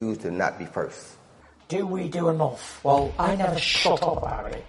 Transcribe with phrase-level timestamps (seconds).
[0.00, 1.18] To not be first.
[1.68, 2.82] Do we do enough?
[2.82, 4.64] Well, I never shut up about it.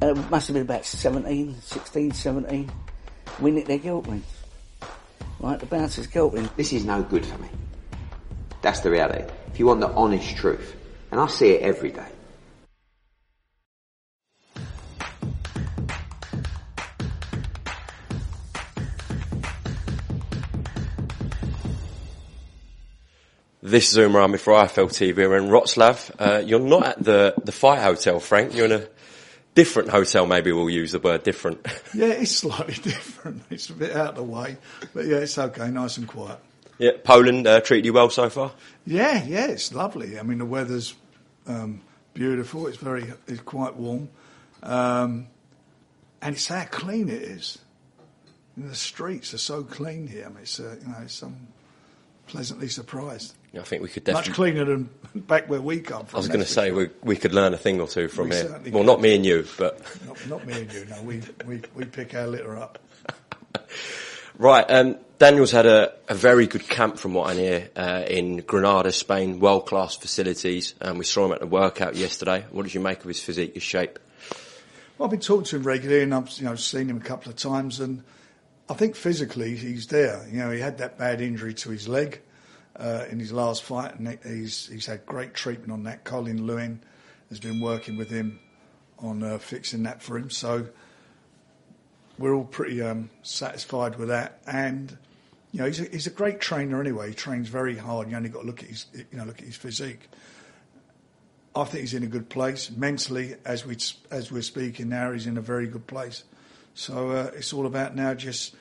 [0.00, 2.70] Uh, must have been about 17, 16, 17.
[3.40, 4.24] We nicked their guilt rings.
[5.40, 6.48] Right, the bouncer's guilt ring.
[6.56, 7.48] This is no good for me.
[8.62, 9.24] That's the reality.
[9.48, 10.76] If you want the honest truth,
[11.10, 12.06] and I see it every day.
[23.66, 25.16] This is Umar Army for IFL TV.
[25.16, 26.12] We're in Wroclaw.
[26.20, 28.54] Uh, you're not at the, the Fight Hotel, Frank.
[28.54, 28.86] You're in a
[29.56, 30.24] different hotel.
[30.24, 31.66] Maybe we'll use the word different.
[31.92, 33.42] Yeah, it's slightly different.
[33.50, 34.58] It's a bit out of the way,
[34.94, 36.38] but yeah, it's okay, nice and quiet.
[36.78, 38.52] yeah, Poland uh, treated you well so far.
[38.86, 40.16] Yeah, yeah, it's lovely.
[40.16, 40.94] I mean, the weather's
[41.48, 41.80] um,
[42.14, 42.68] beautiful.
[42.68, 44.10] It's very, it's quite warm,
[44.62, 45.26] um,
[46.22, 47.58] and it's how clean it is.
[48.56, 50.26] You know, the streets are so clean here.
[50.26, 51.48] I mean, it's uh, you know, it's, I'm
[52.28, 53.34] pleasantly surprised.
[53.58, 56.16] I think we could definitely Much cleaner than back where we come from.
[56.16, 56.76] I was going to say sure.
[56.76, 58.50] we we could learn a thing or two from We here.
[58.50, 58.86] Well, could.
[58.86, 60.86] not me and you, but Not, not me and you.
[60.86, 62.78] No, we, we we pick our litter up.
[64.38, 64.64] right.
[64.68, 68.92] Um, Daniel's had a, a very good camp from what I hear uh, in Granada,
[68.92, 69.40] Spain.
[69.40, 70.74] World class facilities.
[70.80, 72.44] Um, we saw him at the workout yesterday.
[72.50, 73.98] What did you make of his physique, his shape?
[74.98, 77.30] Well, I've been talking to him regularly, and I've you know seen him a couple
[77.30, 78.02] of times, and
[78.68, 80.26] I think physically he's there.
[80.30, 82.20] You know, he had that bad injury to his leg
[82.78, 86.04] uh, in his last fight, and he's he's had great treatment on that.
[86.04, 86.80] Colin Lewin
[87.30, 88.38] has been working with him
[88.98, 90.66] on uh, fixing that for him, so
[92.18, 94.40] we're all pretty um, satisfied with that.
[94.46, 94.96] And
[95.52, 97.08] you know, he's a, he's a great trainer anyway.
[97.08, 98.10] He trains very hard.
[98.10, 100.08] You only got to look at his you know look at his physique.
[101.54, 103.36] I think he's in a good place mentally.
[103.44, 103.76] As we
[104.10, 106.24] as we're speaking now, he's in a very good place.
[106.74, 108.54] So uh, it's all about now just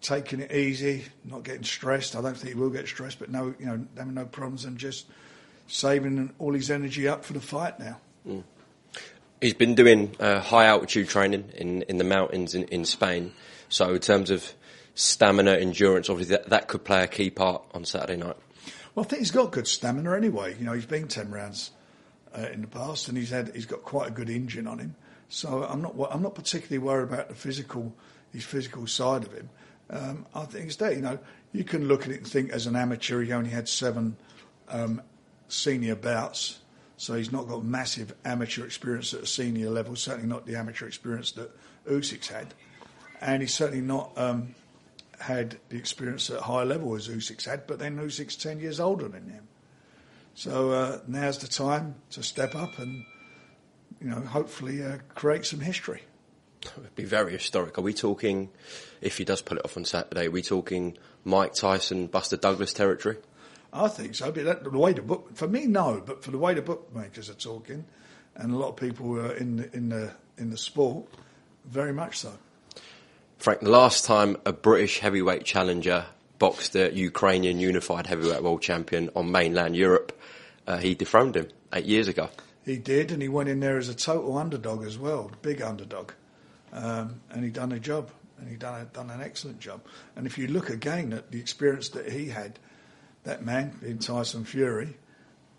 [0.00, 2.16] taking it easy, not getting stressed.
[2.16, 4.78] I don't think he will get stressed, but no, you know, having no problems and
[4.78, 5.06] just
[5.66, 7.98] saving all his energy up for the fight now.
[9.40, 13.32] He's been doing uh, high altitude training in, in the mountains in, in Spain.
[13.68, 14.52] So in terms of
[14.94, 18.36] stamina, endurance, obviously that, that could play a key part on Saturday night.
[18.94, 20.56] Well, I think he's got good stamina anyway.
[20.58, 21.70] You know, he's been ten rounds
[22.36, 24.96] uh, in the past, and he's had he's got quite a good engine on him.
[25.28, 27.94] So I'm not I'm not particularly worried about the physical
[28.32, 29.50] his physical side of him.
[29.90, 31.18] Um, I think it's that you know
[31.52, 34.16] you can look at it and think as an amateur he only had seven
[34.68, 35.00] um,
[35.48, 36.58] senior bouts,
[36.96, 39.96] so he's not got massive amateur experience at a senior level.
[39.96, 41.50] Certainly not the amateur experience that
[41.86, 42.54] Usyk's had,
[43.20, 44.12] and he's certainly not.
[44.16, 44.54] Um,
[45.20, 49.08] had the experience at high level as Usyk's had, but then Usyk's 10 years older
[49.08, 49.48] than him.
[50.34, 53.04] So uh, now's the time to step up and,
[54.00, 56.02] you know, hopefully uh, create some history.
[56.62, 57.78] It would be very historic.
[57.78, 58.50] Are we talking,
[59.00, 62.72] if he does pull it off on Saturday, are we talking Mike Tyson, Buster Douglas
[62.72, 63.16] territory?
[63.72, 64.32] I think so.
[64.32, 66.02] But that, the way the book, for me, no.
[66.04, 67.84] But for the way the bookmakers are talking,
[68.34, 71.06] and a lot of people uh, in the, in the in the sport,
[71.64, 72.32] very much so.
[73.38, 76.06] Frank, the last time a British heavyweight challenger
[76.38, 80.18] boxed a Ukrainian unified heavyweight world champion on mainland Europe,
[80.66, 82.30] uh, he dethroned him eight years ago.
[82.64, 86.12] He did, and he went in there as a total underdog as well, big underdog,
[86.72, 89.80] um, and he done a job, and he done a, done an excellent job.
[90.16, 92.58] And if you look again at the experience that he had,
[93.24, 94.96] that man in Tyson Fury,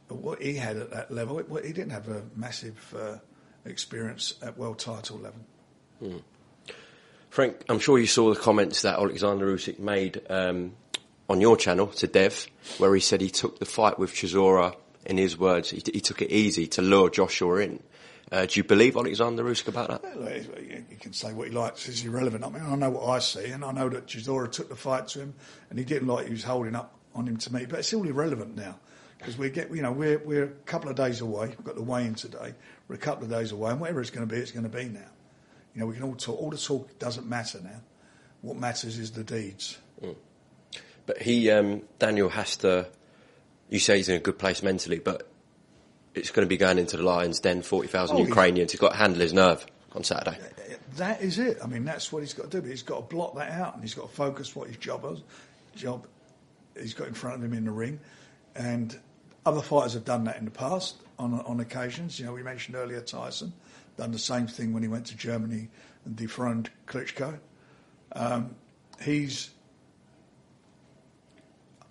[0.08, 3.18] what he had at that level, it, he didn't have a massive uh,
[3.66, 6.22] experience at world title level.
[7.30, 10.74] Frank, I'm sure you saw the comments that Alexander Usyk made um,
[11.30, 12.48] on your channel to Dev,
[12.80, 14.76] where he said he took the fight with Chisora,
[15.06, 17.82] in his words, he, he took it easy to lure Joshua in.
[18.32, 20.18] Uh, do you believe Alexander Usyk about that?
[20.18, 22.44] Well, You can say what he likes; it's irrelevant.
[22.44, 25.08] I mean, I know what I see, and I know that Chisora took the fight
[25.10, 25.34] to him,
[25.70, 27.66] and he didn't like he was holding up on him to me.
[27.66, 28.78] But it's all irrelevant now
[29.18, 31.48] because we get, you know, we're we're a couple of days away.
[31.48, 32.54] We've got the weigh-in today.
[32.88, 34.70] We're a couple of days away, and whatever it's going to be, it's going to
[34.70, 35.00] be now.
[35.74, 36.40] You know, we can all talk.
[36.40, 37.82] All the talk doesn't matter now.
[38.42, 39.78] What matters is the deeds.
[41.06, 42.86] But he, um, Daniel has to,
[43.70, 45.28] you say he's in a good place mentally, but
[46.20, 48.72] it's going to be going into the Lions Den, 40,000 Oh, Ukrainians.
[48.72, 50.38] He's got to handle his nerve on Saturday.
[50.98, 51.58] That is it.
[51.64, 52.62] I mean, that's what he's got to do.
[52.62, 55.06] But he's got to block that out, and he's got to focus what his job
[55.12, 55.22] is.
[55.76, 56.08] Job
[56.80, 58.00] he's got in front of him in the ring,
[58.56, 58.98] and
[59.46, 62.20] other fighters have done that in the past on on occasions.
[62.20, 63.54] You know, we mentioned earlier Tyson
[63.98, 65.70] done the same thing when he went to Germany
[66.06, 67.40] and dethroned Klitschko.
[68.14, 68.56] Um,
[69.02, 69.52] he's.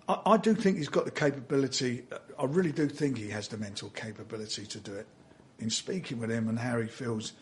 [0.09, 2.03] I, I do think he's got the capability.
[2.11, 5.07] Uh, I really do think he has the mental capability to do it.
[5.59, 7.33] In speaking with him and how he feels,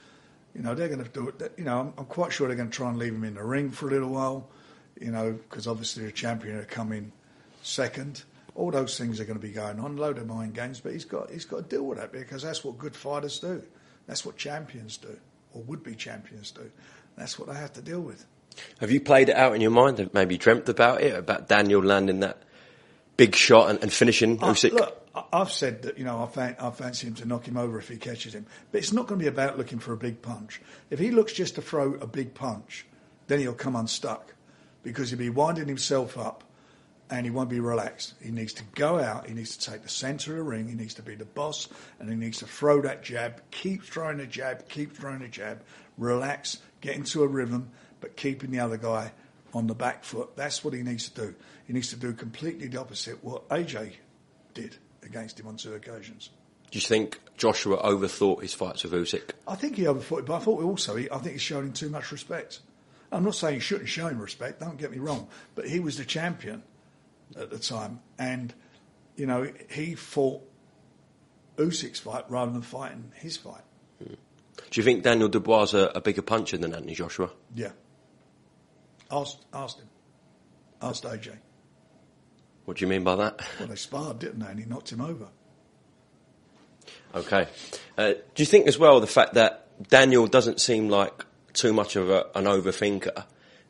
[0.54, 1.54] you know, they're going to do it.
[1.58, 3.44] You know, I'm, I'm quite sure they're going to try and leave him in the
[3.44, 4.50] ring for a little while.
[5.00, 7.12] You know, because obviously the champion come in
[7.62, 8.24] second.
[8.56, 9.96] All those things are going to be going on.
[9.96, 12.64] Load of mind games, but he's got he's got to deal with that because that's
[12.64, 13.62] what good fighters do.
[14.08, 15.16] That's what champions do,
[15.54, 16.72] or would be champions do.
[17.16, 18.26] That's what they have to deal with.
[18.80, 20.00] Have you played it out in your mind?
[20.00, 22.42] Have maybe dreamt about it, about Daniel landing that
[23.18, 24.72] big shot and, and finishing I- oh Usyk?
[24.74, 25.04] look,
[25.34, 27.90] I've said that you know I, fan, I fancy him to knock him over if
[27.90, 30.62] he catches him, but it's not going to be about looking for a big punch.
[30.92, 32.86] If he looks just to throw a big punch,
[33.28, 34.34] then he'll come unstuck
[34.84, 36.44] because he'll be winding himself up
[37.10, 38.14] and he won't be relaxed.
[38.22, 39.28] He needs to go out.
[39.28, 40.68] He needs to take the centre of the ring.
[40.68, 41.70] He needs to be the boss,
[42.00, 43.42] and he needs to throw that jab.
[43.52, 44.68] Keep throwing the jab.
[44.68, 45.62] Keep throwing the jab.
[45.98, 46.60] Relax.
[46.82, 47.70] Get into a rhythm,
[48.02, 49.12] but keeping the other guy
[49.54, 50.36] on the back foot.
[50.36, 51.36] That's what he needs to do.
[51.66, 53.94] He needs to do completely the opposite what AJ
[54.54, 56.30] did against him on two occasions.
[56.70, 59.32] Do you think Joshua overthought his fights with Usyk?
[59.48, 61.64] I think he overthought it, but I thought he also he, I think he showed
[61.64, 62.60] him too much respect.
[63.12, 64.60] I'm not saying he shouldn't show him respect.
[64.60, 66.64] Don't get me wrong, but he was the champion
[67.38, 68.54] at the time, and
[69.16, 70.42] you know he fought
[71.56, 73.64] Usyk's fight rather than fighting his fight.
[74.00, 74.16] Hmm.
[74.70, 77.30] Do you think Daniel Dubois is a, a bigger puncher than Anthony Joshua?
[77.56, 77.72] Yeah.
[79.12, 79.90] Asked, asked him.
[80.82, 81.38] Asked AJ.
[82.66, 83.42] What do you mean by that?
[83.60, 84.48] Well, they sparred, didn't they?
[84.48, 85.28] And he knocked him over.
[87.16, 87.48] Okay.
[87.98, 91.96] Uh, do you think as well the fact that Daniel doesn't seem like too much
[91.96, 93.24] of a, an overthinker,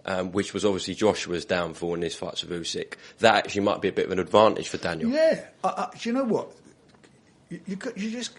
[0.05, 3.87] um, which was obviously Joshua's downfall in his fights with Usyk, that actually might be
[3.87, 5.11] a bit of an advantage for Daniel?
[5.11, 5.45] Yeah.
[5.63, 6.51] I, I, do you know what?
[7.49, 8.31] You, you, you just.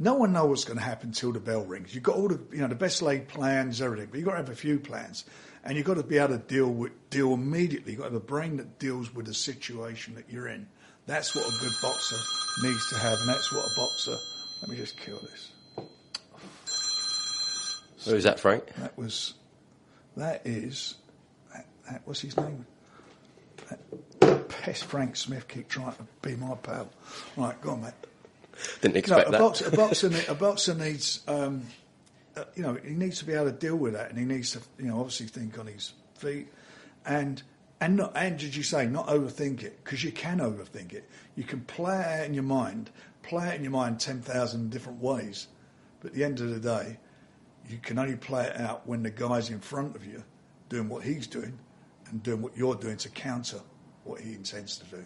[0.00, 1.94] No one knows what's going to happen till the bell rings.
[1.94, 4.38] You've got all the, you know, the best laid plans, everything, but you've got to
[4.38, 5.24] have a few plans,
[5.64, 7.92] and you've got to be able to deal with deal immediately.
[7.92, 10.68] You've got to have a brain that deals with the situation that you're in.
[11.06, 12.16] That's what a good boxer
[12.62, 14.16] needs to have, and that's what a boxer.
[14.62, 15.50] Let me just kill this.
[18.06, 18.64] Who is that, Frank?
[18.78, 19.34] That was,
[20.16, 20.96] that is,
[21.52, 22.66] that, that what's his name?
[24.20, 26.90] That pest Frank Smith keep trying to be my pal.
[27.36, 27.92] Right, go on, mate.
[28.82, 29.40] Didn't No, expect a that.
[29.40, 31.66] boxer, a boxer, a boxer needs, um,
[32.36, 34.52] uh, you know, he needs to be able to deal with that, and he needs
[34.52, 36.48] to, you know, obviously think on his feet,
[37.06, 37.42] and
[37.80, 39.82] and not, and did you say not overthink it?
[39.84, 41.08] Because you can overthink it.
[41.36, 42.90] You can play it out in your mind,
[43.22, 45.48] play it in your mind ten thousand different ways,
[46.00, 46.98] but at the end of the day,
[47.68, 50.22] you can only play it out when the guy's in front of you,
[50.68, 51.58] doing what he's doing,
[52.10, 53.60] and doing what you're doing to counter
[54.04, 55.04] what he intends to do.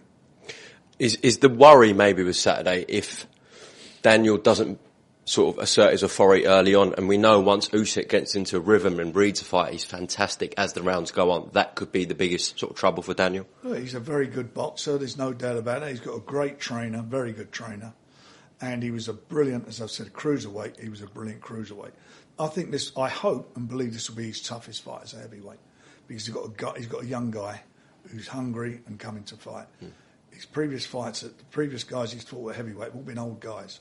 [0.98, 3.26] Is is the worry maybe with Saturday if
[4.02, 4.80] Daniel doesn't
[5.28, 8.98] sort of assert his authority early on, and we know once Usyk gets into rhythm
[8.98, 11.50] and reads a fight, he's fantastic as the rounds go on.
[11.52, 13.46] That could be the biggest sort of trouble for Daniel.
[13.62, 14.98] Well, he's a very good boxer.
[14.98, 15.90] There's no doubt about it.
[15.90, 17.92] He's got a great trainer, very good trainer,
[18.60, 20.80] and he was a brilliant, as I've said, cruiserweight.
[20.80, 21.92] He was a brilliant cruiserweight.
[22.38, 22.92] I think this.
[22.96, 25.58] I hope and believe this will be his toughest fight as a heavyweight
[26.06, 27.60] because he's got a guy, he's got a young guy
[28.10, 29.66] who's hungry and coming to fight.
[29.80, 29.88] Hmm.
[30.30, 33.80] His previous fights, the previous guys he's fought were heavyweight, have all been old guys.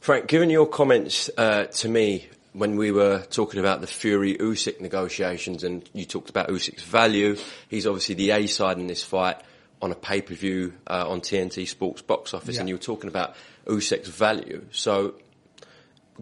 [0.00, 4.80] Frank, given your comments uh, to me when we were talking about the Fury Usyk
[4.80, 7.36] negotiations, and you talked about Usyk's value,
[7.68, 9.36] he's obviously the A side in this fight
[9.82, 12.60] on a pay per view uh, on TNT Sports box office, Yeah.
[12.62, 13.34] and you were talking about
[13.66, 14.64] Usyk's value.
[14.72, 15.14] So,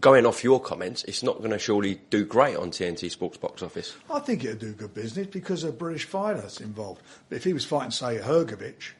[0.01, 3.63] going off your comments, it's not going to surely do great on TNT Sports box
[3.63, 3.97] office.
[4.13, 7.01] I think it'll do good business because of British fighters involved.
[7.31, 8.91] But if he was fighting, say, Hrgovic,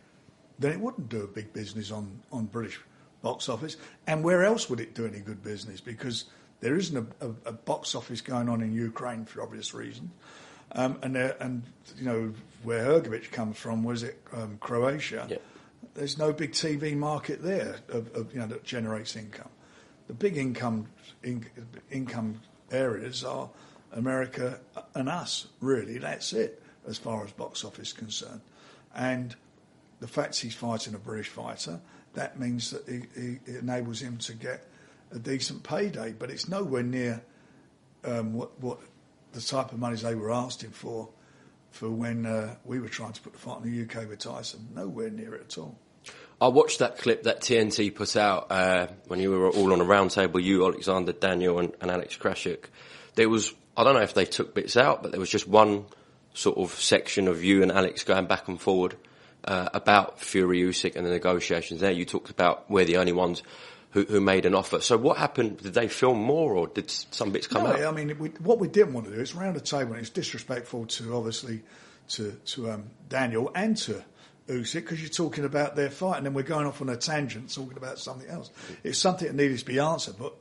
[0.59, 2.81] then it wouldn't do a big business on, on British
[3.27, 3.77] box office.
[4.07, 5.81] And where else would it do any good business?
[5.81, 6.27] Because
[6.61, 10.13] there isn't a, a, a box office going on in Ukraine for obvious reasons.
[10.73, 11.65] Um, and there, and
[11.97, 15.27] you know where Hrgovic comes from was it um, Croatia?
[15.29, 15.39] Yeah.
[15.95, 19.49] There's no big TV market there of, of, you know that generates income.
[20.07, 20.87] The big income
[21.25, 21.47] in,
[21.91, 22.41] income
[22.71, 23.51] areas are
[23.93, 24.61] America
[24.95, 25.49] and us.
[25.61, 28.43] Really, that's it as far as box office is concerned.
[28.95, 29.35] And
[29.99, 31.81] the fact he's fighting a British fighter,
[32.17, 34.67] that means that he, he, it enables him to get
[35.13, 36.13] a decent payday.
[36.13, 37.23] But it's nowhere near
[38.05, 38.81] um, what, what
[39.33, 41.09] the type of monies they were asking for
[41.71, 44.69] for when uh, we were trying to put the fight in the UK with Tyson.
[44.75, 45.79] Nowhere near it at all.
[46.41, 49.85] I watched that clip that TNT put out uh, when you were all on a
[49.85, 52.65] round table, you, Alexander, Daniel, and, and Alex Krassyuk.
[53.15, 55.87] There was, I don't know if they took bits out, but there was just one
[56.35, 58.97] sort of section of you and Alex going back and forward
[59.45, 61.93] uh, about Fury Usyk and the negotiations there.
[61.93, 63.43] You talked about we're the only ones
[63.91, 64.81] who, who made an offer.
[64.81, 65.63] So what happened?
[65.63, 67.81] Did they film more, or did some bits come no, out?
[67.81, 70.11] I mean, we, what we didn't want to do is round the table, and it's
[70.11, 71.63] disrespectful to obviously
[72.09, 74.05] to to um, Daniel and to
[74.49, 77.55] Usyk because you're talking about their fight, and then we're going off on a tangent
[77.55, 78.51] talking about something else.
[78.85, 80.35] It's something that needed to be answered, but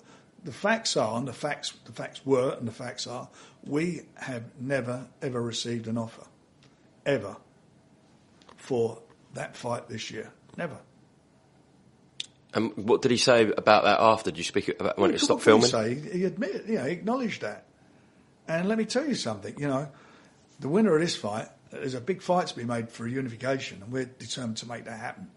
[0.44, 3.28] the facts are, and the facts the facts were, and the facts are,
[3.64, 6.26] we have never ever received an offer,
[7.06, 7.38] ever,
[8.66, 9.02] for
[9.34, 10.32] that fight this year.
[10.58, 10.78] Never.
[12.54, 14.32] And what did he say about that after?
[14.32, 16.02] Did you speak about when it stopped did he filming?
[16.02, 16.18] Say?
[16.18, 17.66] He admitted, you know, he acknowledged that.
[18.48, 19.90] And let me tell you something, you know,
[20.60, 23.92] the winner of this fight, there's a big fight to be made for unification, and
[23.92, 25.30] we're determined to make that happen.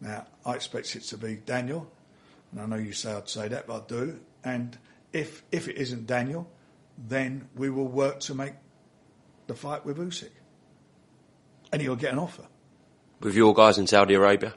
[0.00, 1.90] Now, I expect it to be Daniel,
[2.50, 4.20] and I know you say I'd say that, but I do.
[4.42, 4.78] And
[5.12, 6.50] if if it isn't Daniel,
[6.96, 8.54] then we will work to make
[9.46, 10.30] the fight with Usyk,
[11.72, 12.46] and he'll get an offer.
[13.22, 14.54] With your guys in Saudi Arabia?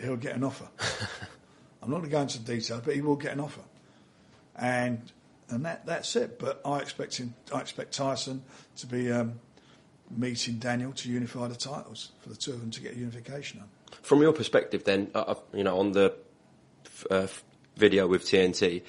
[0.00, 0.68] He'll get an offer.
[1.82, 3.62] I'm not going to go into details, but he will get an offer,
[4.56, 5.00] and
[5.48, 6.38] and that that's it.
[6.38, 7.34] But I expect him.
[7.52, 8.42] I expect Tyson
[8.76, 9.40] to be um,
[10.16, 13.68] meeting Daniel to unify the titles for the two of them to get unification on.
[14.02, 16.14] From your perspective, then, uh, uh, you know, on the
[17.10, 17.26] uh,
[17.76, 18.82] video with TNT,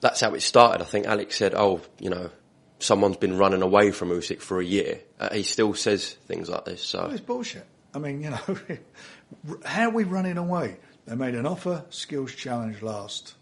[0.00, 0.82] that's how it started.
[0.82, 2.30] I think Alex said, "Oh, you know,
[2.78, 6.64] someone's been running away from Usyk for a year." Uh, he still says things like
[6.64, 6.82] this.
[6.82, 7.66] So Well, it's bullshit.
[7.94, 8.58] I mean, you know,
[9.64, 10.78] how are we running away?
[11.06, 13.34] They made an offer skills challenge last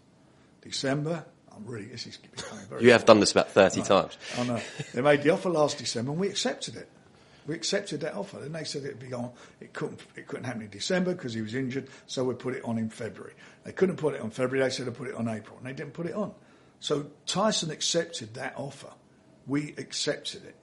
[0.61, 1.25] December.
[1.55, 2.19] I'm really this is
[2.79, 4.17] you have done this about thirty times.
[4.37, 4.59] I know.
[4.93, 6.89] They made the offer last December, and we accepted it.
[7.45, 8.39] We accepted that offer.
[8.39, 9.31] Then they said it'd be on.
[9.59, 10.01] It couldn't.
[10.15, 11.89] It couldn't happen in December because he was injured.
[12.07, 13.33] So we put it on in February.
[13.65, 14.67] They couldn't put it on February.
[14.67, 16.33] They said to put it on April, and they didn't put it on.
[16.79, 18.91] So Tyson accepted that offer.
[19.45, 20.55] We accepted it,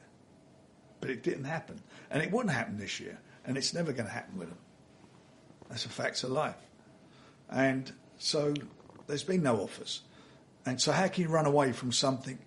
[1.01, 4.13] but it didn't happen, and it wouldn't happen this year, and it's never going to
[4.13, 4.59] happen with them.
[5.69, 6.57] That's a fact of life,
[7.49, 8.55] and so
[9.07, 10.03] there's been no offers,
[10.67, 12.39] and so how can you run away from something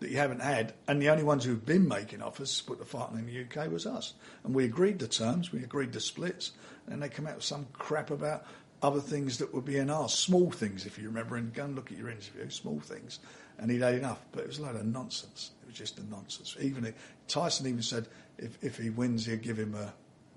[0.00, 2.84] that you haven't had, and the only ones who've been making offers to put the
[2.84, 4.14] fight in the UK was us.
[4.44, 6.52] And we agreed the terms, we agreed the splits,
[6.86, 8.44] and they come out with some crap about
[8.82, 11.90] other things that were being asked, small things, if you remember, and go and look
[11.90, 13.20] at your interview, small things,
[13.58, 14.20] and he'd had enough.
[14.32, 15.50] But it was a load of nonsense.
[15.62, 16.56] It was just a nonsense.
[16.60, 16.94] Even if,
[17.28, 18.06] Tyson even said
[18.38, 19.92] if, if he wins, he'll give him a,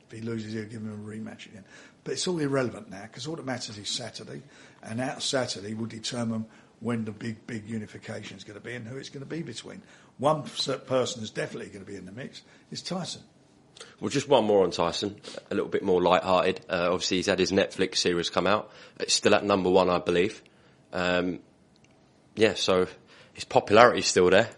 [0.05, 1.65] if he loses, he'll give him a rematch again.
[2.03, 4.41] But it's all irrelevant now because all that matters is Saturday,
[4.81, 6.45] and out Saturday will determine
[6.79, 9.41] when the big, big unification is going to be and who it's going to be
[9.41, 9.81] between.
[10.17, 13.21] One person is definitely going to be in the mix is Tyson.
[13.99, 15.19] Well, just one more on Tyson,
[15.51, 16.61] a little bit more light-hearted.
[16.69, 18.71] Uh, obviously, he's had his Netflix series come out.
[18.99, 20.41] It's still at number one, I believe.
[20.91, 21.39] Um,
[22.35, 22.87] yeah, so
[23.39, 24.49] his popularity's still there.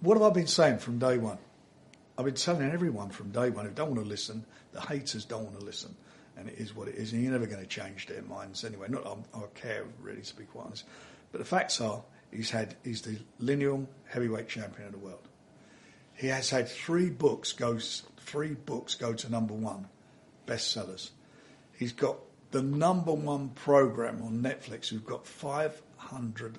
[0.00, 1.36] What have I been saying from day one?
[2.16, 5.44] I've been telling everyone from day one who don't want to listen, the haters don't
[5.44, 5.94] want to listen,
[6.38, 8.86] and it is what it is, and you're never going to change their minds anyway.
[8.88, 10.84] Not I care really, to be quite honest.
[11.30, 15.28] But the facts are, he's had he's the lineal heavyweight champion of the world.
[16.14, 17.78] He has had three books go
[18.20, 19.88] three books go to number one,
[20.46, 21.10] bestsellers.
[21.78, 22.16] He's got
[22.50, 24.90] the number one program on Netflix.
[24.90, 25.26] We've got
[26.08, 26.58] 500,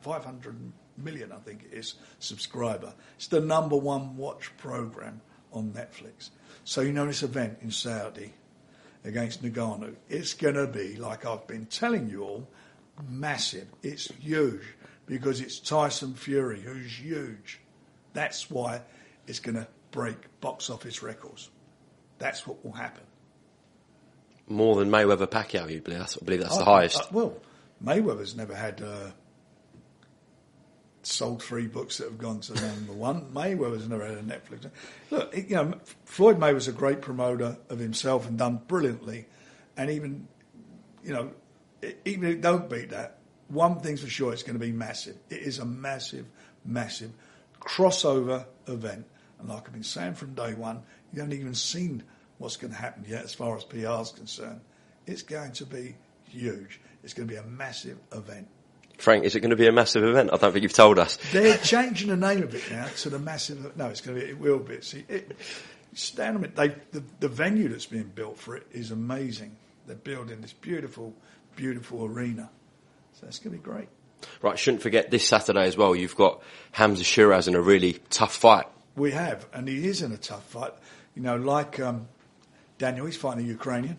[0.00, 2.92] 500 million, I think it is, subscriber.
[3.16, 5.20] It's the number one watch program
[5.52, 6.30] on Netflix.
[6.64, 8.32] So you know this event in Saudi
[9.04, 12.48] against Ngannou, it's going to be, like I've been telling you all,
[13.08, 13.68] massive.
[13.82, 14.62] It's huge
[15.06, 17.60] because it's Tyson Fury, who's huge.
[18.14, 18.82] That's why
[19.28, 21.50] it's going to break box office records.
[22.18, 23.04] That's what will happen.
[24.48, 26.00] More than Mayweather Pacquiao, you believe?
[26.00, 27.00] That's, I believe that's oh, the I- highest.
[27.00, 27.36] I- well,
[27.84, 29.10] Mayweather's never had uh,
[31.02, 33.32] sold three books that have gone to number one.
[33.32, 34.70] Mayweather's never had a Netflix.
[35.10, 39.26] Look, you know, Floyd Mayweather's a great promoter of himself and done brilliantly,
[39.76, 40.28] and even,
[41.04, 41.30] you know,
[42.04, 43.18] even if it don't beat that,
[43.48, 45.16] one thing's for sure, it's going to be massive.
[45.30, 46.26] It is a massive,
[46.64, 47.12] massive
[47.60, 49.06] crossover event,
[49.38, 50.82] and like I've been saying from day one,
[51.12, 52.02] you haven't even seen
[52.38, 54.60] what's going to happen yet as far as PR is concerned.
[55.06, 55.96] It's going to be
[56.28, 56.80] huge.
[57.02, 58.48] It's going to be a massive event.
[58.98, 60.30] Frank, is it going to be a massive event?
[60.32, 61.18] I don't think you've told us.
[61.32, 63.76] They're changing the name of it now to the massive.
[63.76, 64.30] No, it's going to be.
[64.30, 64.80] It will be.
[64.80, 65.36] See, it,
[65.94, 66.56] stand a minute.
[66.56, 69.56] They, the, the venue that's being built for it is amazing.
[69.86, 71.14] They're building this beautiful,
[71.54, 72.50] beautiful arena.
[73.14, 73.88] So it's going to be great.
[74.42, 75.94] Right, shouldn't forget this Saturday as well.
[75.94, 76.42] You've got
[76.74, 78.66] Hamzah Sheeraz in a really tough fight.
[78.96, 80.72] We have, and he is in a tough fight.
[81.14, 82.08] You know, like um,
[82.78, 83.98] Daniel, he's fighting a Ukrainian,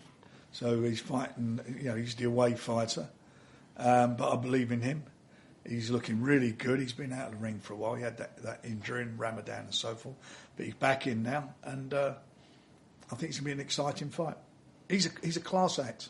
[0.52, 1.60] so he's fighting.
[1.78, 3.08] You know, he's the away fighter,
[3.76, 5.04] um, but I believe in him.
[5.68, 6.80] He's looking really good.
[6.80, 7.94] He's been out of the ring for a while.
[7.94, 10.16] He had that, that injury in Ramadan and so forth,
[10.56, 12.14] but he's back in now, and uh,
[13.12, 14.36] I think it's going to be an exciting fight.
[14.88, 16.08] He's a, he's a class act.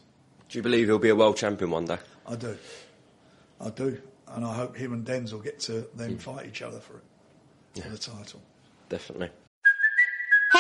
[0.49, 1.99] Do you believe he'll be a world champion one day?
[2.27, 2.57] I do.
[3.61, 4.01] I do.
[4.29, 7.89] And I hope him and Denzel get to then fight each other for it, for
[7.89, 8.41] the title.
[8.89, 9.31] Definitely.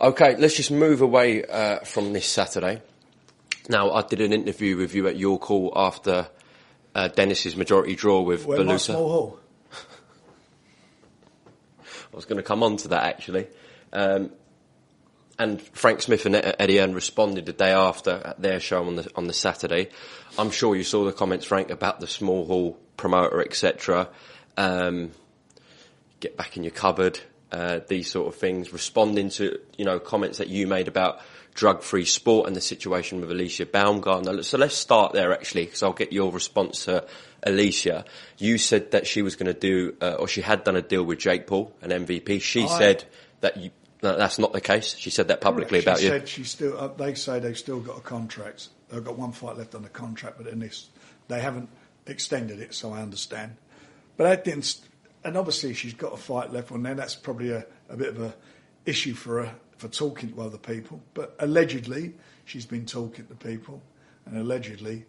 [0.00, 2.80] Okay, let's just move away uh, from this Saturday.
[3.68, 6.28] Now, I did an interview with you at your call after
[6.94, 8.80] uh, Dennis's majority draw with Where my Baluta.
[8.80, 9.40] small hall.
[12.12, 13.48] I was going to come on to that actually.
[13.92, 14.30] Um,
[15.36, 19.10] and Frank Smith and Eddie Hearn responded the day after at their show on the
[19.16, 19.88] on the Saturday.
[20.38, 24.08] I'm sure you saw the comments, Frank, about the small hall promoter, etc.
[24.56, 25.10] Um,
[26.20, 27.20] get back in your cupboard,
[27.52, 28.72] uh, these sort of things.
[28.72, 31.20] Responding to you know comments that you made about
[31.54, 34.44] drug-free sport and the situation with Alycia Baumgardner.
[34.44, 37.04] So let's start there actually, because I'll get your response to
[37.44, 38.04] Alycia.
[38.38, 41.02] You said that she was going to do, uh, or she had done a deal
[41.02, 42.40] with Jake Paul, an MVP.
[42.40, 43.04] She I- said
[43.40, 43.70] that you,
[44.04, 44.94] no, that's not the case.
[44.96, 46.10] She said that publicly about you.
[46.10, 46.78] said she still.
[46.78, 48.68] Uh, they say they've still got a contract.
[48.88, 50.88] They've got one fight left on the contract, but in this,
[51.26, 51.68] they haven't
[52.06, 52.72] extended it.
[52.72, 53.56] So I understand.
[54.16, 54.76] But that didn't.
[55.28, 56.94] And obviously, she's got a fight left on there.
[56.94, 58.34] That's probably a, a bit of a
[58.86, 61.02] issue for her for talking to other people.
[61.12, 62.14] But allegedly,
[62.46, 63.82] she's been talking to people,
[64.24, 65.04] and allegedly,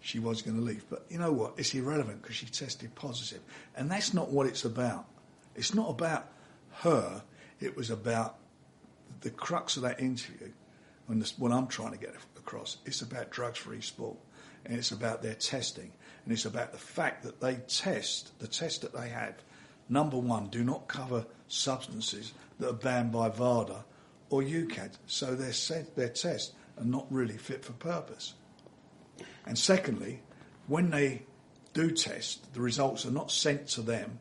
[0.00, 0.84] she was going to leave.
[0.90, 1.54] But you know what?
[1.56, 3.40] It's irrelevant because she tested positive,
[3.74, 5.06] and that's not what it's about.
[5.56, 6.30] It's not about
[6.82, 7.22] her.
[7.58, 8.36] It was about
[9.22, 10.50] the crux of that interview,
[11.08, 14.18] and this, what I'm trying to get across, it's about drugs-free sport,
[14.66, 15.90] and it's about their testing,
[16.28, 19.36] and it's about the fact that they test the test that they have.
[19.88, 23.82] Number one, do not cover substances that are banned by VADA
[24.28, 28.34] or UKAD, so their se- their tests are not really fit for purpose.
[29.46, 30.20] And secondly,
[30.66, 31.22] when they
[31.72, 34.18] do test, the results are not sent to them.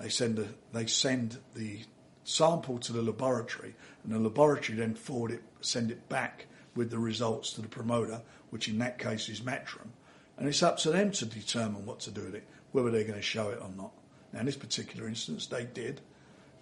[0.00, 1.82] They send a, they send the
[2.24, 6.98] sample to the laboratory, and the laboratory then forward it, send it back with the
[6.98, 9.90] results to the promoter, which in that case is Matchroom,
[10.38, 13.14] and it's up to them to determine what to do with it, whether they're going
[13.14, 13.92] to show it or not.
[14.32, 16.00] Now, in this particular instance, they did,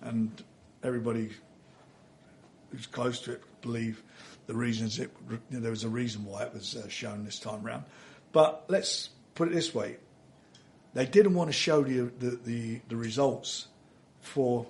[0.00, 0.30] and
[0.82, 1.30] everybody
[2.70, 4.02] who's close to it believe
[4.46, 7.38] the reasons it you know, there was a reason why it was uh, shown this
[7.38, 7.84] time round.
[8.32, 9.96] But let's put it this way:
[10.92, 13.68] they didn't want to show the the, the, the results
[14.20, 14.66] for.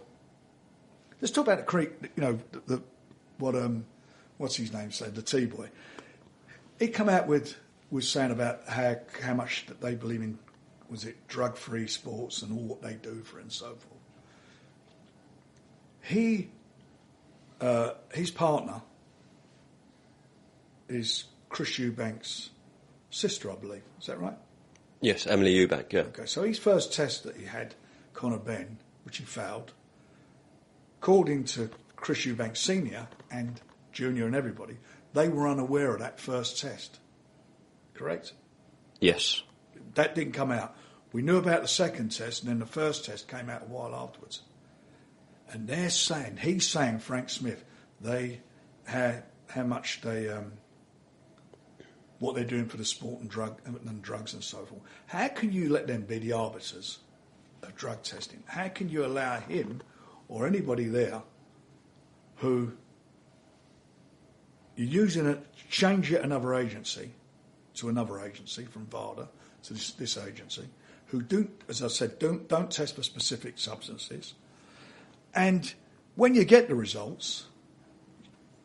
[1.20, 1.92] Let's talk about the Creek.
[2.16, 2.82] You know the, the
[3.38, 3.84] what um
[4.38, 5.68] what's his name said the T boy.
[6.78, 7.56] He come out with
[7.90, 10.38] was saying about how how much that they believe in
[10.90, 14.00] was it drug free sports and all what they do for it and so forth.
[16.02, 16.50] He
[17.60, 18.82] uh, his partner
[20.88, 22.50] is Chris Eubanks'
[23.10, 23.82] sister, I believe.
[24.00, 24.36] Is that right?
[25.00, 25.92] Yes, Emily Eubank.
[25.92, 26.00] Yeah.
[26.00, 27.74] Okay, so his first test that he had,
[28.12, 29.72] Conor Benn, which he failed,
[31.00, 33.60] according to Chris Eubanks Senior and
[33.92, 34.76] Junior and everybody,
[35.12, 36.98] they were unaware of that first test.
[37.94, 38.33] Correct?
[39.00, 39.42] Yes.
[39.94, 40.76] That didn't come out.
[41.12, 43.94] We knew about the second test, and then the first test came out a while
[43.94, 44.42] afterwards.
[45.50, 47.64] And they're saying, he's saying, Frank Smith,
[48.00, 48.40] they
[48.85, 50.52] how how much they um,
[52.18, 54.80] what they're doing for the sport and drug and drugs and so forth.
[55.07, 56.98] How can you let them be the arbiters
[57.62, 58.42] of drug testing?
[58.46, 59.83] How can you allow him
[60.28, 61.22] or anybody there
[62.37, 62.72] who
[64.76, 67.12] you're using it, change it another agency
[67.74, 69.28] to another agency from VADA
[69.64, 70.68] to this, this agency,
[71.06, 74.34] who don't, as I said, don't don't test for specific substances,
[75.34, 75.72] and
[76.16, 77.46] when you get the results,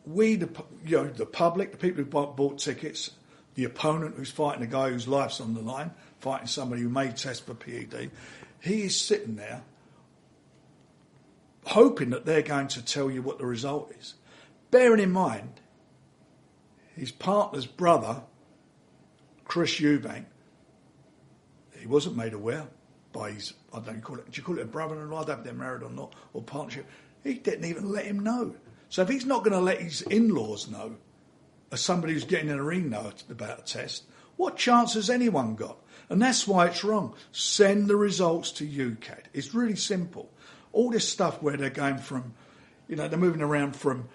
[0.06, 0.48] we, the
[0.84, 3.10] you know, the public, the people who bought, bought tickets,
[3.54, 7.10] the opponent who's fighting a guy whose life's on the line, fighting somebody who may
[7.10, 8.10] test for PED,
[8.60, 9.62] he is sitting there
[11.66, 14.14] hoping that they're going to tell you what the result is.
[14.70, 15.60] Bearing in mind,
[16.96, 18.22] his partner's brother,
[19.50, 20.26] Chris Eubank,
[21.76, 22.68] he wasn't made aware
[23.12, 25.22] by his, I don't know, you call it, do you call it a brother-in-law?
[25.22, 26.86] I they're married or not, or partnership.
[27.24, 28.54] He didn't even let him know.
[28.90, 30.94] So if he's not going to let his in-laws know,
[31.72, 34.04] as somebody who's getting in a ring know about a test,
[34.40, 35.76] What chance has anyone got?
[36.08, 37.12] And that's why it's wrong.
[37.30, 39.24] Send the results to UKAD.
[39.34, 40.30] It's really simple.
[40.72, 42.32] All this stuff where they're going from,
[42.88, 44.08] you know, they're moving around from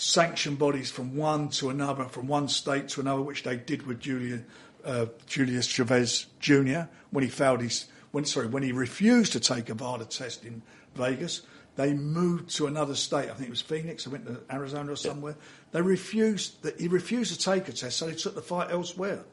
[0.00, 4.00] sanctioned bodies from one to another, from one state to another, which they did with
[4.00, 4.42] Julia,
[4.84, 6.82] uh, Julius Chavez Jr.
[7.10, 10.62] when he failed his, when sorry, when he refused to take a VADA test in
[10.94, 11.42] Vegas.
[11.76, 13.30] They moved to another state.
[13.30, 14.06] I think it was Phoenix.
[14.06, 15.36] I went to Arizona or somewhere.
[15.72, 16.62] They refused.
[16.62, 19.24] That He refused to take a test, so they took the fight elsewhere.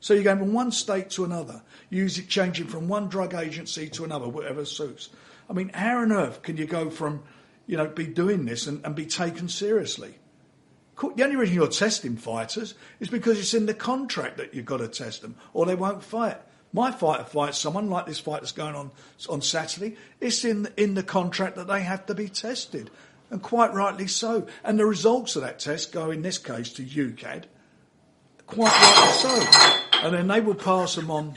[0.00, 4.04] So you're going from one state to another, it changing from one drug agency to
[4.04, 5.08] another, whatever suits.
[5.48, 7.22] I mean, how on earth can you go from,
[7.66, 10.14] you know, be doing this and, and be taken seriously?
[11.00, 14.78] The only reason you're testing fighters is because it's in the contract that you've got
[14.78, 16.38] to test them, or they won't fight.
[16.72, 18.90] My fighter fights someone like this fight that's going on
[19.28, 19.96] on Saturday.
[20.20, 22.90] It's in in the contract that they have to be tested,
[23.30, 24.46] and quite rightly so.
[24.64, 27.44] And the results of that test go in this case to UKAD,
[28.46, 30.02] quite rightly so.
[30.02, 31.34] And then they will pass them on.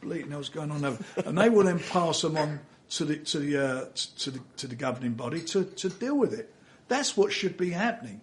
[0.00, 3.38] Bleeding hell's going on there, and they will then pass them on to the to
[3.38, 3.84] the uh,
[4.18, 6.52] to the to the governing body to to deal with it.
[6.88, 8.20] That's what should be happening.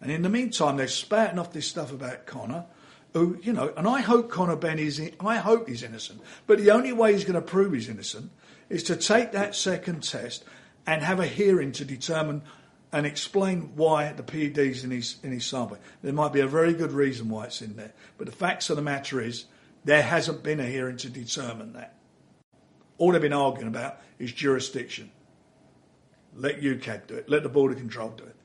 [0.00, 2.66] And in the meantime, they're spouting off this stuff about Conor,
[3.12, 6.20] who, you know, and I hope Conor Benn is, I hope he's innocent.
[6.48, 8.32] But the only way he's going to prove he's innocent
[8.68, 10.44] is to take that second test
[10.86, 12.42] and have a hearing to determine
[12.92, 15.78] and explain why the PED's in his, in his sample.
[16.02, 17.92] There might be a very good reason why it's in there.
[18.18, 19.44] But the facts of the matter is,
[19.84, 21.94] there hasn't been a hearing to determine that.
[23.02, 25.10] All they've been arguing about is jurisdiction.
[26.36, 27.28] Let UKAD do it.
[27.28, 28.36] Let the border control do it.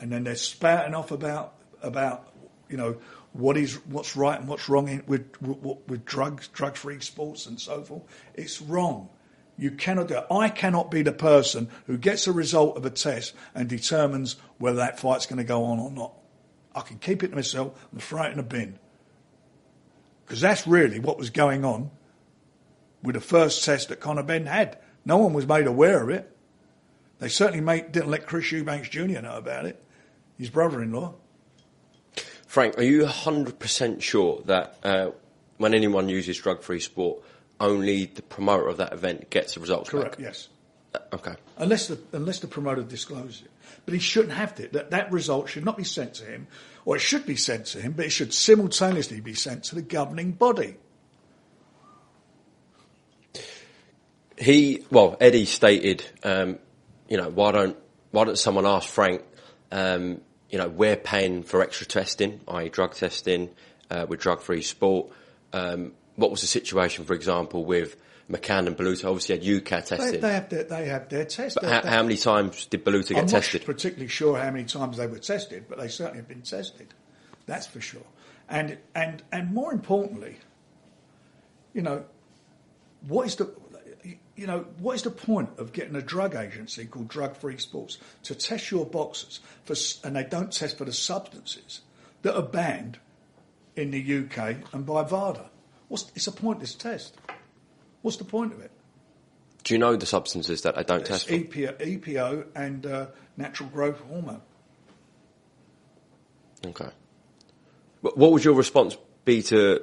[0.00, 2.34] And then they're spouting off about about
[2.68, 2.96] you know
[3.32, 7.60] what is what's right and what's wrong in, with, with with drugs, drug-free sports, and
[7.60, 8.02] so forth.
[8.34, 9.08] It's wrong.
[9.56, 10.26] You cannot do it.
[10.32, 14.78] I cannot be the person who gets a result of a test and determines whether
[14.78, 16.12] that fight's going to go on or not.
[16.74, 18.80] I can keep it to myself and throw it in a bin.
[20.24, 21.92] Because that's really what was going on
[23.02, 24.78] with the first test that Conor Benn had.
[25.04, 26.36] No one was made aware of it.
[27.18, 29.20] They certainly made, didn't let Chris Eubanks Jr.
[29.20, 29.82] know about it,
[30.38, 31.14] his brother-in-law.
[32.46, 35.10] Frank, are you 100% sure that uh,
[35.58, 37.22] when anyone uses drug-free sport,
[37.60, 40.20] only the promoter of that event gets the results Correct, back?
[40.20, 40.48] yes.
[40.94, 41.34] Uh, okay.
[41.56, 43.50] Unless the, unless the promoter discloses it.
[43.84, 44.68] But he shouldn't have to.
[44.68, 46.46] That, that result should not be sent to him,
[46.84, 49.82] or it should be sent to him, but it should simultaneously be sent to the
[49.82, 50.76] governing body.
[54.38, 56.58] He, well, Eddie stated, um,
[57.08, 57.76] you know, why don't
[58.10, 59.22] why don't someone ask Frank?
[59.72, 60.20] Um,
[60.50, 63.50] you know, we're paying for extra testing, i.e., drug testing,
[63.90, 65.10] uh, with drug-free sport.
[65.52, 67.96] Um, what was the situation, for example, with
[68.30, 69.06] McCann and Baluta?
[69.06, 70.20] Obviously, had They, tested.
[70.20, 71.56] they have their, they have their test.
[71.56, 73.62] but They- how, they- how many times did Baluta get tested?
[73.62, 76.42] I'm not particularly sure how many times they were tested, but they certainly have been
[76.42, 76.94] tested.
[77.46, 78.02] That's for sure.
[78.48, 80.36] And and and more importantly,
[81.74, 82.04] you know,
[83.08, 83.52] what is the
[84.36, 87.98] you know what is the point of getting a drug agency called Drug Free Sports
[88.24, 89.74] to test your boxes for
[90.06, 91.80] and they don't test for the substances
[92.22, 92.98] that are banned
[93.76, 95.50] in the UK and by VADA?
[95.88, 97.16] What's it's a pointless test.
[98.02, 98.70] What's the point of it?
[99.64, 101.34] Do you know the substances that they don't It's test for?
[101.34, 104.42] EPO, EPO and uh, natural growth hormone.
[106.64, 106.88] Okay.
[108.02, 109.82] But what would your response be to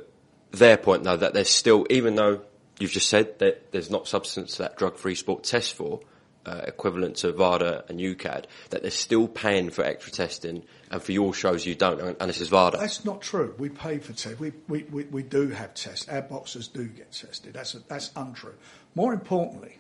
[0.51, 2.41] their point, though, that there's still, even though
[2.79, 6.01] you've just said that there's not substance that drug-free sport tests for,
[6.45, 11.11] uh, equivalent to VADA and UKAD, that they're still paying for extra testing, and for
[11.11, 12.77] your shows you don't, and and this is VADA.
[12.77, 13.55] That's not true.
[13.57, 14.39] We pay for tests.
[14.39, 16.09] We, we, we, we do have tests.
[16.09, 17.53] Our boxers do get tested.
[17.53, 18.55] That's, that's untrue.
[18.95, 19.77] More importantly,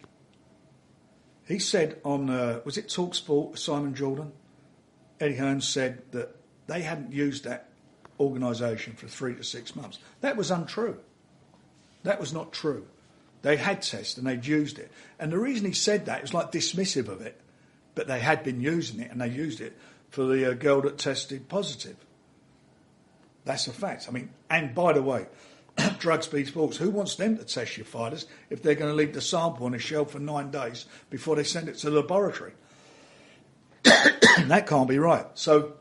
[1.47, 4.31] he said on, uh, was it Talksport, Simon Jordan?
[5.19, 6.35] Eddie Hearn said that
[6.67, 7.69] they hadn't used that
[8.19, 9.99] organisation for three to six months.
[10.21, 10.99] That was untrue.
[12.03, 12.85] That was not true.
[13.41, 14.91] They had tests and they'd used it.
[15.19, 17.39] And the reason he said that was like dismissive of it,
[17.95, 19.77] but they had been using it and they used it
[20.09, 21.97] for the uh, girl that tested positive.
[23.45, 24.05] That's a fact.
[24.07, 25.27] I mean, and by the way,
[25.99, 29.13] drug speed sports, who wants them to test your fighters if they're going to leave
[29.13, 32.53] the sample on a shelf for nine days before they send it to the laboratory?
[33.83, 35.25] that can't be right.
[35.33, 35.73] So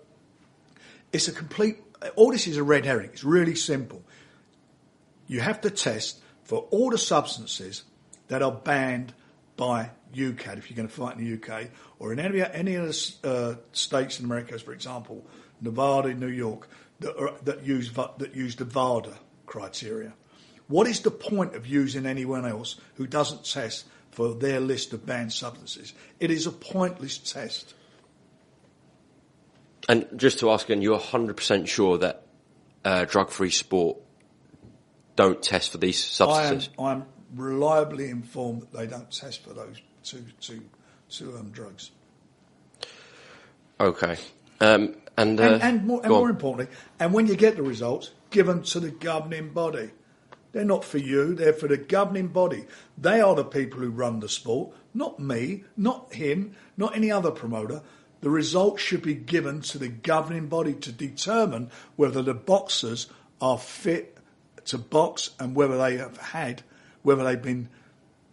[1.13, 1.79] it's a complete,
[2.17, 3.11] all this is a red herring.
[3.13, 4.03] It's really simple.
[5.33, 7.85] You have to test for all the substances
[8.29, 9.15] that are banned
[9.57, 11.69] by UKAD if you're going to fight in the UK
[11.99, 15.25] or in any, any of the uh, states in America, for example,
[15.63, 16.69] Nevada, New York,
[17.01, 19.15] that, are, that use that use the VADA
[19.47, 20.13] criteria.
[20.69, 25.07] What is the point of using anyone else who doesn't test for their list of
[25.07, 25.95] banned substances?
[26.21, 27.73] It is a pointless test.
[29.89, 32.27] And just to ask again, you're 100% sure that
[32.85, 33.97] uh, drug-free sport
[35.17, 36.69] don't test for these I am, substances?
[36.79, 40.63] I'm reliably informed that they don't test for those two, two,
[41.09, 41.91] two um, drugs.
[43.81, 44.17] Okay.
[44.61, 48.13] Um, and, uh, and, and more, and more importantly, and when you get the results,
[48.31, 49.91] give them to the governing body.
[50.53, 52.67] They're not for you, they're for the governing body.
[52.99, 57.31] They are the people who run the sport, not me, not him, not any other
[57.31, 57.83] promoter.
[58.21, 63.09] The results should be given to the governing body to determine whether the boxers
[63.41, 64.19] are fit
[64.67, 66.63] to box and whether they have had,
[67.03, 67.69] whether they've been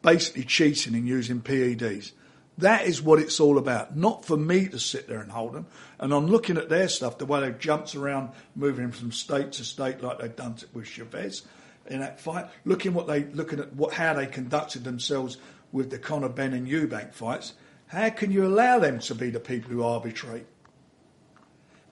[0.01, 2.11] basically cheating and using PEDs.
[2.59, 3.95] That is what it's all about.
[3.95, 5.67] Not for me to sit there and hold them.
[5.97, 9.63] And I'm looking at their stuff, the way they've jumped around, moving from state to
[9.63, 11.43] state like they've done with Chavez
[11.87, 12.47] in that fight.
[12.65, 15.37] Looking what they, looking at what, how they conducted themselves
[15.71, 17.53] with the Conor Benn and Eubank fights.
[17.87, 20.45] How can you allow them to be the people who arbitrate?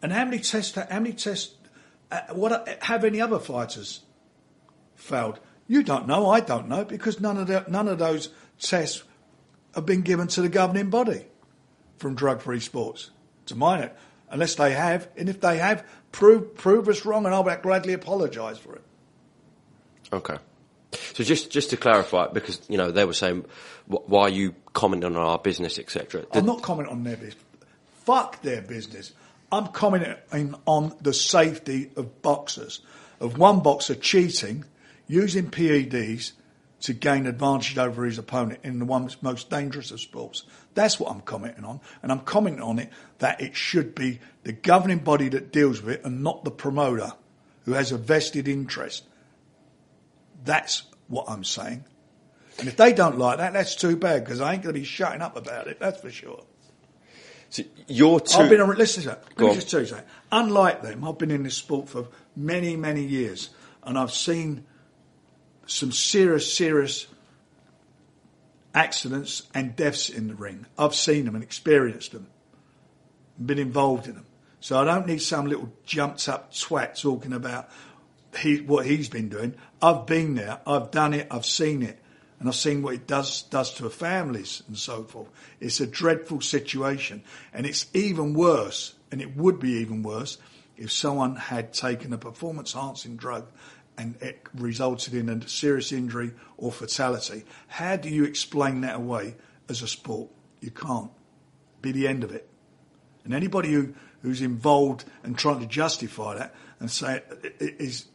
[0.01, 0.75] And how many tests?
[0.75, 1.55] How many tests?
[2.11, 4.01] Uh, what have any other fighters
[5.07, 5.39] failed?
[5.67, 6.29] You don't know.
[6.29, 9.03] I don't know because none of the, none of those tests
[9.75, 11.25] have been given to the governing body
[11.97, 13.11] from drug-free sports.
[13.47, 13.95] To mine, it.
[14.29, 18.57] unless they have, and if they have, prove prove us wrong, and I'll gladly apologise
[18.57, 18.81] for it.
[20.11, 20.35] Okay.
[21.13, 23.45] So just just to clarify, because you know they were saying,
[23.85, 26.25] why are you commenting on our business, etc.
[26.33, 27.43] I'm not commenting on their business.
[28.03, 29.13] Fuck their business.
[29.51, 32.81] I'm commenting on the safety of boxers,
[33.19, 34.65] of one boxer cheating,
[35.07, 36.33] using PEDs
[36.81, 40.43] to gain advantage over his opponent in the one most dangerous of sports.
[40.75, 41.81] That's what I'm commenting on.
[42.03, 45.95] And I'm commenting on it that it should be the governing body that deals with
[45.95, 47.13] it and not the promoter
[47.65, 49.03] who has a vested interest.
[50.45, 51.83] That's what I'm saying.
[52.59, 54.85] And if they don't like that, that's too bad because I ain't going to be
[54.85, 55.79] shutting up about it.
[55.79, 56.43] That's for sure.
[57.49, 58.39] So you're too.
[58.39, 58.75] I've been on.
[58.75, 59.23] Listen to that.
[59.29, 59.55] Let me on.
[59.55, 60.07] just tell you something.
[60.31, 63.49] Unlike them, I've been in this sport for many, many years,
[63.83, 64.65] and I've seen
[65.67, 67.07] some serious, serious
[68.73, 70.65] accidents and deaths in the ring.
[70.77, 72.27] I've seen them and experienced them,
[73.43, 74.25] been involved in them.
[74.59, 77.69] So I don't need some little jumped up twat talking about
[78.37, 79.55] he, what he's been doing.
[79.81, 80.59] I've been there.
[80.65, 81.27] I've done it.
[81.29, 81.99] I've seen it.
[82.39, 85.29] And I've seen what it does, does to families and so forth.
[85.59, 87.23] It's a dreadful situation.
[87.53, 90.37] And it's even worse, and it would be even worse,
[90.77, 93.47] if someone had taken a performance enhancing drug
[93.97, 97.43] and it resulted in a serious injury or fatality.
[97.67, 99.35] How do you explain that away
[99.69, 100.29] as a sport?
[100.61, 101.11] You can't.
[101.81, 102.49] Be the end of it.
[103.23, 108.05] And anybody who, who's involved and trying to justify that and say it, it is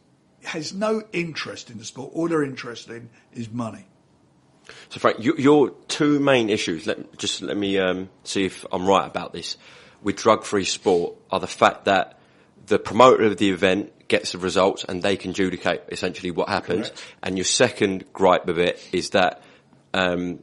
[0.45, 2.11] has no interest in the sport.
[2.13, 3.85] All they're interested in is money.
[4.89, 6.85] So Frank, your, your two main issues.
[6.87, 9.57] Let just let me um, see if I'm right about this.
[10.01, 12.19] With drug-free sport, are the fact that
[12.65, 16.89] the promoter of the event gets the results and they can adjudicate essentially what happens.
[16.89, 17.03] Correct.
[17.23, 19.41] And your second gripe of it is that
[19.91, 20.37] um,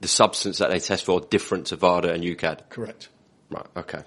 [0.00, 2.68] the substance that they test for are different to VADA and UKAD.
[2.68, 3.08] Correct.
[3.50, 3.66] Right.
[3.76, 4.02] Okay.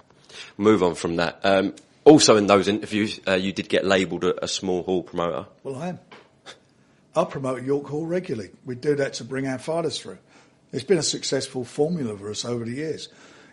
[0.57, 1.41] Move on from that.
[1.43, 5.45] Um, also, in those interviews, uh, you did get labelled a, a small hall promoter.
[5.61, 5.99] Well, I am.
[7.15, 8.51] I promote York Hall regularly.
[8.63, 10.19] We do that to bring our fighters through.
[10.71, 13.09] It's been a successful formula for us over the years.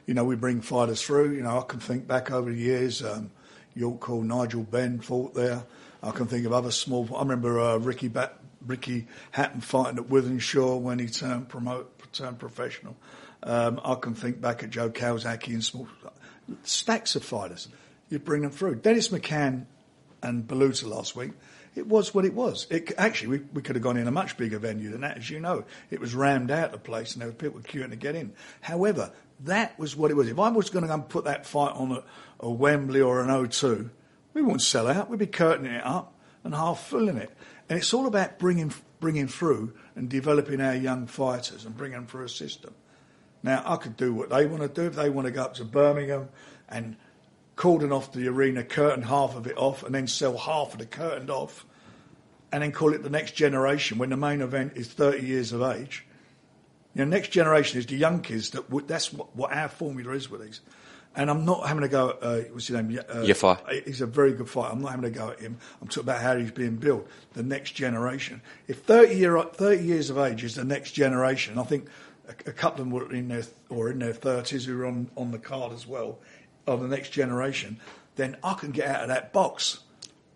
[0.06, 1.32] You know, we bring fighters through.
[1.34, 3.02] You know, I can think back over the years.
[3.02, 3.32] Um,
[3.74, 5.64] York Hall, Nigel Benn fought there.
[6.02, 7.08] I can think of other small.
[7.14, 12.38] I remember uh, Ricky Bat, Ricky Hatton fighting at Wythenshawe when he turned promote turned
[12.38, 12.96] professional.
[13.42, 15.88] Um, I can think back at Joe Calzaghe and small
[16.64, 17.68] stacks of fighters.
[18.08, 18.76] You bring them through.
[18.76, 19.66] Dennis McCann
[20.22, 21.32] and Baluta last week.
[21.76, 22.66] It was what it was.
[22.70, 25.30] It, actually, we, we could have gone in a much bigger venue than that, as
[25.30, 25.64] you know.
[25.90, 28.32] It was rammed out the place, and there were people queuing to get in.
[28.60, 29.12] However,
[29.44, 30.28] that was what it was.
[30.28, 32.02] If I was going to go and put that fight on a,
[32.40, 33.90] a Wembley or an O2,
[34.34, 35.10] we wouldn't sell out.
[35.10, 37.30] We'd be curtaining it up and half filling it.
[37.68, 42.06] And it's all about bringing bringing through and developing our young fighters and bringing them
[42.06, 42.74] through a system.
[43.42, 44.88] Now, I could do what they want to do.
[44.88, 46.28] If they want to go up to Birmingham
[46.68, 46.96] and
[47.54, 50.86] cordon off the arena, curtain half of it off, and then sell half of the
[50.86, 51.64] curtained off,
[52.50, 55.62] and then call it the next generation when the main event is 30 years of
[55.62, 56.04] age.
[56.94, 58.50] You know, next generation is the young kids.
[58.50, 60.60] That that's what, what our formula is with these.
[61.18, 62.10] And I'm not having to go.
[62.10, 62.96] At, uh, what's his name?
[62.96, 63.84] Uh, Yafai.
[63.84, 64.72] He's a very good fighter.
[64.72, 65.58] I'm not having to go at him.
[65.82, 67.08] I'm talking about how he's being built.
[67.32, 68.40] The next generation.
[68.68, 71.88] If 30 year 30 years of age is the next generation, I think
[72.28, 75.10] a, a couple of them were in their or in their 30s who were on
[75.16, 76.20] on the card as well
[76.68, 77.80] of the next generation.
[78.14, 79.80] Then I can get out of that box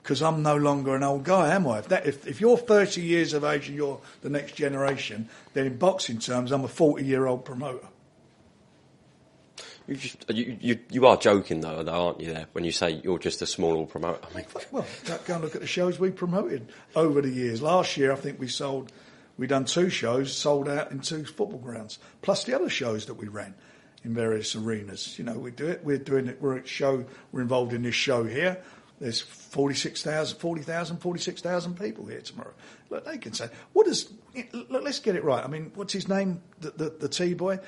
[0.02, 1.78] because I'm no longer an old guy, am I?
[1.78, 5.66] If, that, if, if you're 30 years of age and you're the next generation, then
[5.66, 7.86] in boxing terms, I'm a 40 year old promoter.
[9.86, 12.32] You, just, uh, you, you, you are joking though, though, aren't you?
[12.32, 14.20] There when you say you're just a small promoter.
[14.30, 14.86] I mean, Well,
[15.26, 17.62] go and look at the shows we promoted over the years.
[17.62, 18.92] Last year, I think we sold,
[19.38, 23.14] we done two shows, sold out in two football grounds, plus the other shows that
[23.14, 23.54] we ran
[24.04, 25.18] in various arenas.
[25.18, 25.84] You know, we do it.
[25.84, 26.38] We're doing it.
[26.40, 27.04] We're at show.
[27.32, 28.62] We're involved in this show here.
[29.00, 32.52] There's 46,000, 40,000, 46,000 people here tomorrow.
[32.88, 34.08] Look, they can say, what does,
[34.52, 35.44] look, let's get it right.
[35.44, 36.40] I mean, what's his name?
[36.60, 37.58] The, the, the T-boy?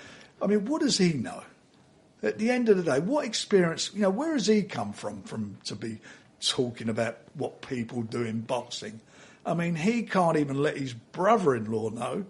[0.41, 1.43] I mean, what does he know?
[2.25, 5.23] At the end of the day, what experience, you know, where has he come from,
[5.25, 6.01] from to be
[6.41, 9.01] talking about what people do in boxing?
[9.45, 12.25] I mean, he can't even let his brother-in-law know,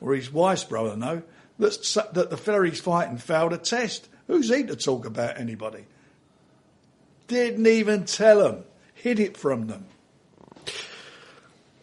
[0.00, 1.22] or his wife's brother know,
[1.60, 4.08] that, that the fella he's fighting failed a test.
[4.26, 5.84] Who's he to talk about anybody?
[7.28, 8.64] Didn't even tell them.
[8.94, 9.86] Hid it from them.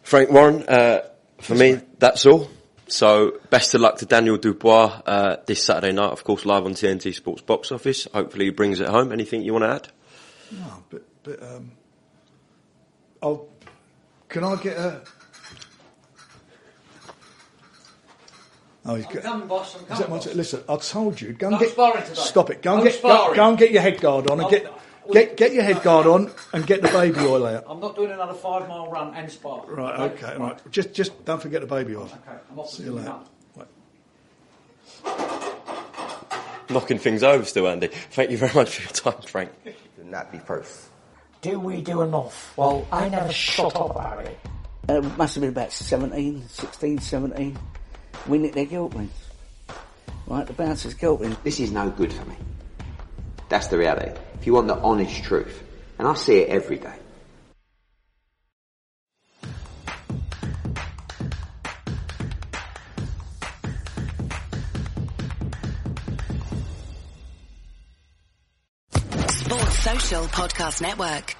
[0.02, 1.00] Frank Warren, uh,
[1.38, 2.50] for me, that's all.
[2.86, 6.74] So best of luck to Daniel Dubois uh, this Saturday night, of course, live on
[6.74, 8.06] TNT Sports Box Office.
[8.12, 9.10] Hopefully, he brings it home.
[9.12, 9.88] Anything you want to add?
[10.52, 11.72] No, but but um,
[13.22, 13.48] I'll.
[14.28, 15.00] Can I get a?
[18.86, 19.74] Oh, he's I'm got- coming, boss.
[19.76, 20.34] I'm Is coming, that my boss.
[20.34, 22.14] listen, I told you, go and No get sparring today.
[22.20, 22.60] stop it.
[22.62, 24.72] Go and No get go, go and get your head guard on and I'm- get
[25.12, 27.64] get get your head guard on and get the baby oil out.
[27.68, 29.64] I'm not doing another five mile run and spar.
[29.66, 30.58] Right, okay, right.
[30.70, 32.04] Just just don't forget the baby oil.
[32.04, 33.14] Okay, I'm off to See you later.
[33.14, 33.68] that.
[36.70, 37.88] Knocking things over still, Andy.
[37.88, 39.50] Thank you very much for your time, Frank.
[39.64, 40.88] Do not be first.
[41.42, 42.56] Do we do enough?
[42.56, 44.38] Well, I never shut up about it.
[44.88, 47.58] Uh, must have been about 17, 16, 17.
[48.28, 49.12] We nicked their guilt rings.
[50.26, 51.36] Right, the bouncers guilt rings.
[51.44, 52.36] This is no good for me.
[53.48, 54.18] That's the reality.
[54.34, 55.62] If you want the honest truth,
[55.98, 56.94] and I see it every day.
[69.28, 71.36] Sports Social Podcast Network.